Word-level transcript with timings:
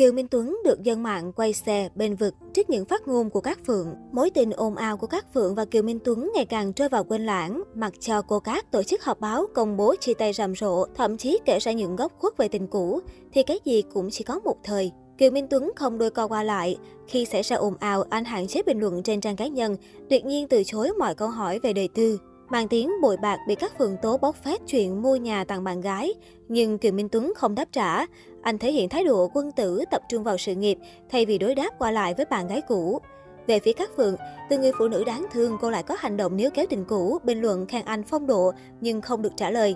Kiều 0.00 0.12
Minh 0.12 0.28
Tuấn 0.28 0.58
được 0.64 0.82
dân 0.82 1.02
mạng 1.02 1.32
quay 1.32 1.52
xe 1.52 1.88
bên 1.94 2.16
vực 2.16 2.34
trước 2.54 2.70
những 2.70 2.84
phát 2.84 3.08
ngôn 3.08 3.30
của 3.30 3.40
các 3.40 3.58
Phượng. 3.66 3.94
Mối 4.12 4.30
tình 4.30 4.50
ồn 4.50 4.76
ào 4.76 4.96
của 4.96 5.06
các 5.06 5.26
Phượng 5.34 5.54
và 5.54 5.64
Kiều 5.64 5.82
Minh 5.82 5.98
Tuấn 6.04 6.30
ngày 6.34 6.44
càng 6.44 6.72
rơi 6.76 6.88
vào 6.88 7.04
quên 7.04 7.26
lãng, 7.26 7.62
mặc 7.74 7.92
cho 8.00 8.22
cô 8.22 8.40
Cát 8.40 8.72
tổ 8.72 8.82
chức 8.82 9.04
họp 9.04 9.20
báo 9.20 9.46
công 9.54 9.76
bố 9.76 9.94
chia 10.00 10.14
tay 10.14 10.32
rầm 10.32 10.54
rộ, 10.54 10.86
thậm 10.94 11.16
chí 11.16 11.38
kể 11.44 11.58
ra 11.58 11.72
những 11.72 11.96
góc 11.96 12.12
khuất 12.18 12.36
về 12.36 12.48
tình 12.48 12.66
cũ, 12.66 13.00
thì 13.32 13.42
cái 13.42 13.60
gì 13.64 13.82
cũng 13.94 14.08
chỉ 14.10 14.24
có 14.24 14.40
một 14.44 14.56
thời. 14.64 14.92
Kiều 15.18 15.30
Minh 15.30 15.46
Tuấn 15.50 15.70
không 15.76 15.98
đôi 15.98 16.10
co 16.10 16.28
qua 16.28 16.42
lại. 16.42 16.78
Khi 17.06 17.24
xảy 17.24 17.42
ra 17.42 17.56
ồn 17.56 17.74
ào, 17.80 18.04
anh 18.10 18.24
hạn 18.24 18.46
chế 18.46 18.62
bình 18.62 18.80
luận 18.80 19.02
trên 19.02 19.20
trang 19.20 19.36
cá 19.36 19.46
nhân, 19.46 19.76
tuyệt 20.10 20.24
nhiên 20.24 20.48
từ 20.48 20.62
chối 20.66 20.92
mọi 20.98 21.14
câu 21.14 21.28
hỏi 21.28 21.58
về 21.58 21.72
đời 21.72 21.88
tư. 21.94 22.18
Mang 22.50 22.68
tiếng 22.68 22.90
bội 23.02 23.16
bạc 23.16 23.38
bị 23.46 23.54
các 23.54 23.78
phường 23.78 23.96
tố 24.02 24.16
bóc 24.16 24.36
phét 24.44 24.60
chuyện 24.66 25.02
mua 25.02 25.16
nhà 25.16 25.44
tặng 25.44 25.64
bạn 25.64 25.80
gái, 25.80 26.14
nhưng 26.48 26.78
Kiều 26.78 26.92
Minh 26.92 27.08
Tuấn 27.08 27.32
không 27.36 27.54
đáp 27.54 27.68
trả. 27.72 28.06
Anh 28.42 28.58
thể 28.58 28.72
hiện 28.72 28.88
thái 28.88 29.04
độ 29.04 29.30
quân 29.34 29.52
tử 29.52 29.84
tập 29.90 30.02
trung 30.08 30.24
vào 30.24 30.38
sự 30.38 30.54
nghiệp 30.54 30.78
thay 31.10 31.26
vì 31.26 31.38
đối 31.38 31.54
đáp 31.54 31.70
qua 31.78 31.90
lại 31.90 32.14
với 32.14 32.26
bạn 32.26 32.48
gái 32.48 32.60
cũ. 32.68 33.00
Về 33.46 33.58
phía 33.58 33.72
các 33.72 33.90
phượng, 33.96 34.16
từ 34.50 34.58
người 34.58 34.72
phụ 34.78 34.88
nữ 34.88 35.04
đáng 35.04 35.26
thương 35.32 35.58
cô 35.60 35.70
lại 35.70 35.82
có 35.82 35.96
hành 35.98 36.16
động 36.16 36.36
níu 36.36 36.50
kéo 36.50 36.66
tình 36.70 36.84
cũ, 36.84 37.18
bình 37.24 37.40
luận 37.40 37.66
khen 37.66 37.84
anh 37.84 38.02
phong 38.02 38.26
độ 38.26 38.52
nhưng 38.80 39.00
không 39.00 39.22
được 39.22 39.32
trả 39.36 39.50
lời. 39.50 39.74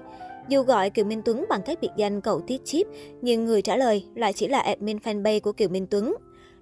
Dù 0.48 0.62
gọi 0.62 0.90
Kiều 0.90 1.04
Minh 1.04 1.22
Tuấn 1.24 1.44
bằng 1.48 1.62
cách 1.62 1.78
biệt 1.80 1.90
danh 1.96 2.20
cậu 2.20 2.40
Tiết 2.40 2.64
Chip, 2.64 2.86
nhưng 3.22 3.44
người 3.44 3.62
trả 3.62 3.76
lời 3.76 4.04
lại 4.14 4.32
chỉ 4.32 4.48
là 4.48 4.58
admin 4.58 4.98
fanpage 4.98 5.40
của 5.40 5.52
Kiều 5.52 5.68
Minh 5.68 5.86
Tuấn. 5.90 6.14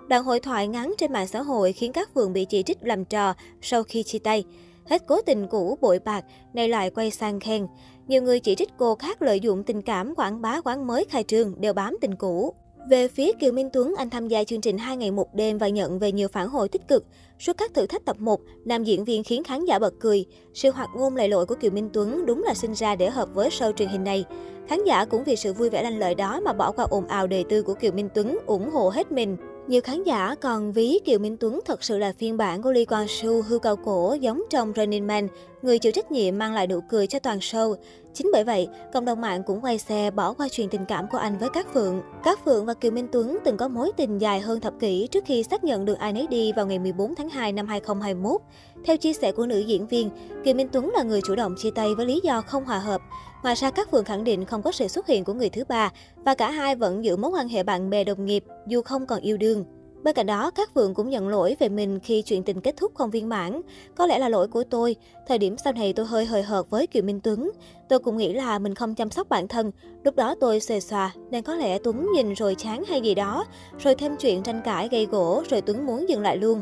Đoạn 0.08 0.24
hội 0.24 0.40
thoại 0.40 0.68
ngắn 0.68 0.94
trên 0.98 1.12
mạng 1.12 1.26
xã 1.26 1.42
hội 1.42 1.72
khiến 1.72 1.92
các 1.92 2.14
phường 2.14 2.32
bị 2.32 2.44
chỉ 2.44 2.62
trích 2.62 2.78
làm 2.82 3.04
trò 3.04 3.34
sau 3.60 3.82
khi 3.82 4.02
chia 4.02 4.18
tay. 4.18 4.44
Hết 4.86 5.02
cố 5.06 5.20
tình 5.22 5.46
cũ 5.46 5.78
bội 5.80 5.98
bạc, 5.98 6.24
nay 6.54 6.68
lại 6.68 6.90
quay 6.90 7.10
sang 7.10 7.40
khen. 7.40 7.66
Nhiều 8.08 8.22
người 8.22 8.40
chỉ 8.40 8.54
trích 8.54 8.70
cô 8.76 8.94
khác 8.94 9.22
lợi 9.22 9.40
dụng 9.40 9.62
tình 9.62 9.82
cảm 9.82 10.14
quảng 10.14 10.42
bá 10.42 10.60
quán 10.60 10.86
mới 10.86 11.04
khai 11.04 11.22
trương 11.22 11.60
đều 11.60 11.72
bám 11.72 11.96
tình 12.00 12.16
cũ. 12.16 12.54
Về 12.88 13.08
phía 13.08 13.32
Kiều 13.32 13.52
Minh 13.52 13.70
Tuấn, 13.72 13.94
anh 13.98 14.10
tham 14.10 14.28
gia 14.28 14.44
chương 14.44 14.60
trình 14.60 14.78
2 14.78 14.96
ngày 14.96 15.10
một 15.10 15.34
đêm 15.34 15.58
và 15.58 15.68
nhận 15.68 15.98
về 15.98 16.12
nhiều 16.12 16.28
phản 16.28 16.48
hồi 16.48 16.68
tích 16.68 16.88
cực. 16.88 17.04
Suốt 17.38 17.52
các 17.58 17.74
thử 17.74 17.86
thách 17.86 18.04
tập 18.04 18.16
1, 18.20 18.40
nam 18.64 18.84
diễn 18.84 19.04
viên 19.04 19.24
khiến 19.24 19.44
khán 19.44 19.64
giả 19.64 19.78
bật 19.78 19.94
cười. 20.00 20.24
Sự 20.54 20.70
hoạt 20.70 20.88
ngôn 20.96 21.16
lầy 21.16 21.28
lội 21.28 21.46
của 21.46 21.54
Kiều 21.54 21.70
Minh 21.70 21.90
Tuấn 21.92 22.26
đúng 22.26 22.42
là 22.42 22.54
sinh 22.54 22.74
ra 22.74 22.96
để 22.96 23.10
hợp 23.10 23.28
với 23.34 23.48
show 23.48 23.72
truyền 23.72 23.88
hình 23.88 24.04
này. 24.04 24.24
Khán 24.68 24.84
giả 24.84 25.04
cũng 25.04 25.24
vì 25.24 25.36
sự 25.36 25.52
vui 25.52 25.70
vẻ 25.70 25.82
lanh 25.82 25.98
lợi 25.98 26.14
đó 26.14 26.40
mà 26.40 26.52
bỏ 26.52 26.72
qua 26.72 26.84
ồn 26.84 27.06
ào 27.06 27.26
đề 27.26 27.44
tư 27.48 27.62
của 27.62 27.74
Kiều 27.74 27.92
Minh 27.92 28.08
Tuấn, 28.14 28.38
ủng 28.46 28.70
hộ 28.70 28.88
hết 28.88 29.12
mình. 29.12 29.36
Nhiều 29.68 29.80
khán 29.82 30.02
giả 30.02 30.34
còn 30.40 30.72
ví 30.72 30.98
Kiều 31.04 31.18
Minh 31.18 31.36
Tuấn 31.40 31.60
thật 31.64 31.84
sự 31.84 31.98
là 31.98 32.12
phiên 32.12 32.36
bản 32.36 32.62
của 32.62 32.72
Lee 32.72 32.84
Kwang 32.84 33.06
Soo 33.06 33.48
hư 33.48 33.58
cao 33.58 33.76
cổ 33.76 34.16
giống 34.20 34.42
trong 34.50 34.72
Running 34.76 35.06
Man, 35.06 35.28
người 35.62 35.78
chịu 35.78 35.92
trách 35.92 36.12
nhiệm 36.12 36.38
mang 36.38 36.54
lại 36.54 36.66
nụ 36.66 36.80
cười 36.88 37.06
cho 37.06 37.18
toàn 37.18 37.38
show. 37.38 37.74
Chính 38.14 38.30
bởi 38.32 38.44
vậy, 38.44 38.68
cộng 38.92 39.04
đồng 39.04 39.20
mạng 39.20 39.42
cũng 39.46 39.60
quay 39.60 39.78
xe 39.78 40.10
bỏ 40.10 40.32
qua 40.32 40.48
chuyện 40.48 40.68
tình 40.68 40.84
cảm 40.88 41.06
của 41.12 41.18
anh 41.18 41.38
với 41.38 41.48
Cát 41.48 41.66
Phượng. 41.74 42.02
Cát 42.24 42.44
Phượng 42.44 42.66
và 42.66 42.74
Kiều 42.74 42.90
Minh 42.90 43.08
Tuấn 43.12 43.38
từng 43.44 43.56
có 43.56 43.68
mối 43.68 43.90
tình 43.96 44.18
dài 44.18 44.40
hơn 44.40 44.60
thập 44.60 44.74
kỷ 44.80 45.06
trước 45.10 45.24
khi 45.26 45.42
xác 45.42 45.64
nhận 45.64 45.84
được 45.84 45.98
ai 45.98 46.12
nấy 46.12 46.26
đi 46.26 46.52
vào 46.52 46.66
ngày 46.66 46.78
14 46.78 47.14
tháng 47.14 47.28
2 47.28 47.52
năm 47.52 47.66
2021. 47.66 48.40
Theo 48.84 48.96
chia 48.96 49.12
sẻ 49.12 49.32
của 49.32 49.46
nữ 49.46 49.58
diễn 49.58 49.86
viên, 49.86 50.10
Kiều 50.44 50.54
Minh 50.54 50.68
Tuấn 50.72 50.90
là 50.94 51.02
người 51.02 51.20
chủ 51.26 51.34
động 51.34 51.54
chia 51.58 51.70
tay 51.70 51.94
với 51.94 52.06
lý 52.06 52.20
do 52.22 52.40
không 52.40 52.64
hòa 52.64 52.78
hợp. 52.78 53.00
Ngoài 53.42 53.54
ra, 53.54 53.70
các 53.70 53.90
Phượng 53.90 54.04
khẳng 54.04 54.24
định 54.24 54.44
không 54.44 54.62
có 54.62 54.72
sự 54.72 54.88
xuất 54.88 55.06
hiện 55.06 55.24
của 55.24 55.32
người 55.32 55.48
thứ 55.48 55.64
ba 55.68 55.92
và 56.24 56.34
cả 56.34 56.50
hai 56.50 56.74
vẫn 56.74 57.04
giữ 57.04 57.16
mối 57.16 57.30
quan 57.30 57.48
hệ 57.48 57.62
bạn 57.62 57.90
bè 57.90 58.04
đồng 58.04 58.26
nghiệp 58.26 58.44
dù 58.66 58.82
không 58.82 59.06
còn 59.06 59.20
yêu 59.20 59.36
đương. 59.36 59.64
Bên 60.02 60.14
cạnh 60.14 60.26
đó, 60.26 60.50
các 60.50 60.74
Phượng 60.74 60.94
cũng 60.94 61.10
nhận 61.10 61.28
lỗi 61.28 61.56
về 61.60 61.68
mình 61.68 62.00
khi 62.00 62.22
chuyện 62.22 62.42
tình 62.42 62.60
kết 62.60 62.76
thúc 62.76 62.94
không 62.94 63.10
viên 63.10 63.28
mãn. 63.28 63.60
Có 63.96 64.06
lẽ 64.06 64.18
là 64.18 64.28
lỗi 64.28 64.48
của 64.48 64.64
tôi. 64.64 64.96
Thời 65.28 65.38
điểm 65.38 65.56
sau 65.64 65.72
này 65.72 65.92
tôi 65.92 66.06
hơi 66.06 66.24
hời 66.24 66.42
hợt 66.42 66.70
với 66.70 66.86
Kiều 66.86 67.02
Minh 67.02 67.20
Tuấn. 67.20 67.50
Tôi 67.88 67.98
cũng 67.98 68.16
nghĩ 68.16 68.32
là 68.32 68.58
mình 68.58 68.74
không 68.74 68.94
chăm 68.94 69.10
sóc 69.10 69.28
bản 69.28 69.48
thân. 69.48 69.70
Lúc 70.04 70.16
đó 70.16 70.34
tôi 70.40 70.60
xề 70.60 70.80
xòa, 70.80 71.12
nên 71.30 71.42
có 71.42 71.54
lẽ 71.54 71.78
Tuấn 71.78 72.08
nhìn 72.14 72.34
rồi 72.34 72.54
chán 72.58 72.84
hay 72.88 73.00
gì 73.00 73.14
đó. 73.14 73.44
Rồi 73.78 73.94
thêm 73.94 74.16
chuyện 74.16 74.42
tranh 74.42 74.60
cãi 74.64 74.88
gây 74.90 75.06
gỗ, 75.06 75.42
rồi 75.50 75.60
Tuấn 75.60 75.86
muốn 75.86 76.08
dừng 76.08 76.22
lại 76.22 76.36
luôn. 76.36 76.60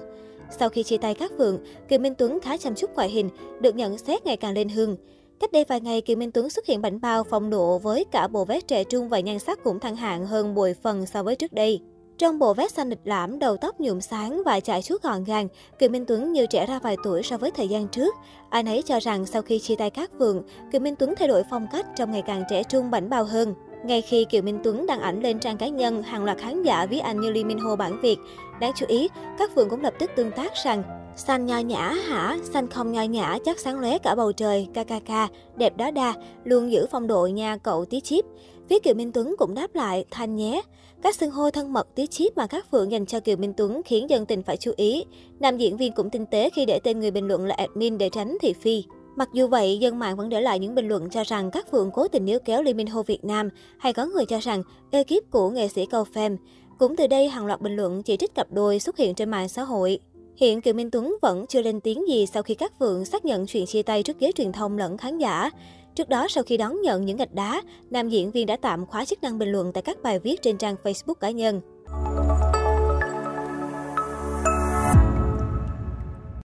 Sau 0.59 0.69
khi 0.69 0.83
chia 0.83 0.99
tay 0.99 1.15
các 1.15 1.33
Phượng, 1.39 1.59
Kiều 1.89 1.99
Minh 1.99 2.15
Tuấn 2.15 2.41
khá 2.41 2.57
chăm 2.57 2.75
chút 2.75 2.91
ngoại 2.95 3.09
hình, 3.09 3.31
được 3.61 3.77
nhận 3.77 3.99
xét 3.99 4.27
ngày 4.27 4.37
càng 4.37 4.55
lên 4.55 4.69
hương. 4.69 4.97
Cách 5.41 5.53
đây 5.53 5.65
vài 5.69 5.81
ngày, 5.81 6.01
Kiều 6.01 6.17
Minh 6.17 6.33
Tuấn 6.33 6.51
xuất 6.51 6.67
hiện 6.67 6.83
bảnh 6.83 7.01
bao 7.01 7.25
phong 7.25 7.51
độ 7.51 7.79
với 7.79 8.05
cả 8.13 8.29
bộ 8.29 8.45
vest 8.45 8.67
trẻ 8.67 8.85
trung 8.85 9.09
và 9.09 9.21
nhan 9.21 9.39
sắc 9.39 9.65
cũng 9.65 9.81
thăng 9.81 9.97
hạng 9.97 10.27
hơn 10.27 10.55
bội 10.55 10.75
phần 10.83 11.07
so 11.07 11.23
với 11.23 11.37
trước 11.37 11.53
đây. 11.53 11.81
Trong 12.19 12.39
bộ 12.39 12.55
vest 12.55 12.75
xanh 12.75 12.89
lịch 12.89 12.99
lãm, 13.05 13.39
đầu 13.39 13.57
tóc 13.57 13.81
nhuộm 13.81 14.01
sáng 14.01 14.43
và 14.47 14.61
chạy 14.61 14.83
chuốt 14.83 15.03
gọn 15.03 15.25
gàng, 15.25 15.49
Kiều 15.79 15.89
Minh 15.89 16.05
Tuấn 16.07 16.33
như 16.33 16.47
trẻ 16.47 16.67
ra 16.67 16.79
vài 16.79 16.97
tuổi 17.05 17.23
so 17.23 17.37
với 17.37 17.51
thời 17.51 17.69
gian 17.69 17.89
trước. 17.89 18.15
Anh 18.51 18.67
ấy 18.67 18.83
cho 18.83 19.01
rằng 19.01 19.27
sau 19.27 19.43
khi 19.43 19.59
chia 19.59 19.77
tay 19.77 19.91
các 19.91 20.11
vườn, 20.19 20.43
Kiều 20.73 20.81
Minh 20.81 20.97
Tuấn 20.97 21.15
thay 21.19 21.29
đổi 21.29 21.43
phong 21.51 21.67
cách 21.73 21.87
trông 21.97 22.11
ngày 22.11 22.23
càng 22.27 22.45
trẻ 22.51 22.63
trung 22.63 22.91
bảnh 22.91 23.11
bao 23.11 23.25
hơn. 23.25 23.55
Ngay 23.85 24.03
khi 24.03 24.25
Kiều 24.25 24.43
Minh 24.43 24.61
Tuấn 24.65 24.87
đăng 24.87 25.01
ảnh 25.01 25.23
lên 25.23 25.39
trang 25.39 25.57
cá 25.57 25.69
nhân, 25.69 26.03
hàng 26.03 26.25
loạt 26.25 26.39
khán 26.39 26.63
giả 26.63 26.87
ví 26.87 26.99
anh 26.99 27.21
như 27.21 27.31
Lee 27.31 27.45
Min 27.45 27.59
Ho 27.59 27.77
bản 27.77 28.01
Việt. 28.01 28.19
Đáng 28.61 28.73
chú 28.77 28.87
ý, 28.89 29.09
các 29.39 29.51
phường 29.55 29.69
cũng 29.69 29.83
lập 29.83 29.95
tức 29.99 30.11
tương 30.17 30.31
tác 30.31 30.53
rằng 30.65 31.00
Xanh 31.17 31.47
nho 31.47 31.59
nhã 31.59 31.89
hả? 31.91 32.39
Xanh 32.43 32.69
không 32.69 32.93
nho 32.93 33.03
nhã 33.03 33.39
chắc 33.45 33.59
sáng 33.59 33.81
lóe 33.81 33.99
cả 33.99 34.15
bầu 34.15 34.33
trời, 34.33 34.69
kkk, 34.75 35.11
đẹp 35.57 35.77
đó 35.77 35.91
đa, 35.91 36.15
luôn 36.45 36.73
giữ 36.73 36.87
phong 36.91 37.07
độ 37.07 37.27
nha 37.27 37.57
cậu 37.57 37.85
tí 37.85 38.01
chip. 38.01 38.25
Phía 38.69 38.79
Kiều 38.79 38.95
Minh 38.95 39.13
Tuấn 39.13 39.35
cũng 39.39 39.55
đáp 39.55 39.75
lại, 39.75 40.05
thanh 40.11 40.37
nhé. 40.37 40.63
Các 41.03 41.15
xưng 41.15 41.31
hô 41.31 41.51
thân 41.51 41.73
mật 41.73 41.95
tí 41.95 42.07
chip 42.07 42.37
mà 42.37 42.47
các 42.47 42.71
phượng 42.71 42.93
dành 42.93 43.07
cho 43.07 43.21
Kiều 43.21 43.37
Minh 43.37 43.53
Tuấn 43.57 43.83
khiến 43.85 44.11
dân 44.11 44.27
tình 44.27 44.43
phải 44.43 44.57
chú 44.57 44.73
ý. 44.77 45.05
Nam 45.41 45.57
diễn 45.57 45.77
viên 45.77 45.93
cũng 45.93 46.11
tinh 46.11 46.27
tế 46.27 46.51
khi 46.51 46.65
để 46.65 46.81
tên 46.85 47.01
người 47.01 47.11
bình 47.11 47.29
luận 47.29 47.47
là 47.47 47.55
admin 47.55 47.99
để 47.99 48.09
tránh 48.09 48.37
thị 48.41 48.53
phi. 48.53 48.85
Mặc 49.17 49.29
dù 49.33 49.47
vậy, 49.47 49.79
dân 49.79 49.99
mạng 49.99 50.17
vẫn 50.17 50.29
để 50.29 50.41
lại 50.41 50.59
những 50.59 50.75
bình 50.75 50.89
luận 50.89 51.11
cho 51.11 51.23
rằng 51.25 51.51
các 51.51 51.71
phượng 51.71 51.91
cố 51.91 52.09
tình 52.09 52.25
níu 52.25 52.39
kéo 52.45 52.63
Lee 52.63 52.75
Min 52.75 52.87
Ho 52.87 53.03
Việt 53.03 53.25
Nam, 53.25 53.49
hay 53.79 53.93
có 53.93 54.07
người 54.07 54.25
cho 54.25 54.39
rằng 54.39 54.63
ekip 54.91 55.31
của 55.31 55.51
nghệ 55.51 55.69
sĩ 55.69 55.87
Cầu 55.87 56.05
Pham. 56.05 56.37
Cũng 56.79 56.97
từ 56.97 57.07
đây, 57.07 57.29
hàng 57.29 57.47
loạt 57.47 57.61
bình 57.61 57.77
luận 57.77 58.03
chỉ 58.03 58.17
trích 58.17 58.35
cặp 58.35 58.53
đôi 58.53 58.79
xuất 58.79 58.97
hiện 58.97 59.15
trên 59.15 59.31
mạng 59.31 59.49
xã 59.49 59.63
hội. 59.63 59.99
Hiện 60.41 60.61
Kiều 60.61 60.75
Minh 60.75 60.91
Tuấn 60.91 61.17
vẫn 61.23 61.47
chưa 61.47 61.63
lên 61.63 61.81
tiếng 61.81 62.09
gì 62.09 62.27
sau 62.27 62.43
khi 62.43 62.55
các 62.55 62.79
Vượng 62.79 63.05
xác 63.05 63.25
nhận 63.25 63.47
chuyện 63.47 63.67
chia 63.67 63.83
tay 63.83 64.03
trước 64.03 64.19
ghế 64.19 64.33
truyền 64.33 64.53
thông 64.53 64.79
lẫn 64.79 64.97
khán 64.99 65.19
giả. 65.19 65.51
Trước 65.95 66.09
đó, 66.09 66.27
sau 66.29 66.45
khi 66.45 66.57
đón 66.57 66.81
nhận 66.83 67.05
những 67.05 67.17
gạch 67.17 67.33
đá, 67.33 67.63
nam 67.91 68.09
diễn 68.09 68.31
viên 68.31 68.47
đã 68.47 68.57
tạm 68.57 68.87
khóa 68.87 69.05
chức 69.05 69.23
năng 69.23 69.39
bình 69.39 69.53
luận 69.53 69.73
tại 69.73 69.83
các 69.83 70.03
bài 70.03 70.19
viết 70.19 70.43
trên 70.43 70.59
trang 70.59 70.77
Facebook 70.83 71.15
cá 71.15 71.31
nhân. 71.31 71.61